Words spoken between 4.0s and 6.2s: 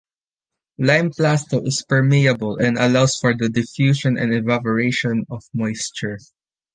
and evaporation of moisture.